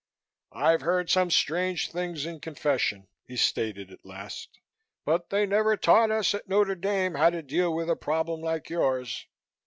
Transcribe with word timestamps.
"I've 0.55 0.81
heard 0.81 1.11
some 1.11 1.29
strange 1.29 1.91
things 1.91 2.25
in 2.25 2.39
Confession," 2.39 3.07
he 3.27 3.37
stated 3.37 3.91
at 3.91 4.03
last, 4.03 4.57
"but 5.05 5.29
they 5.29 5.45
never 5.45 5.77
taught 5.77 6.09
us 6.09 6.33
at 6.33 6.49
Notre 6.49 6.73
Dame 6.73 7.13
how 7.13 7.29
to 7.29 7.43
deal 7.43 7.71
with 7.71 7.87
a 7.87 7.95
problem 7.95 8.41
like 8.41 8.67
yours. 8.67 9.27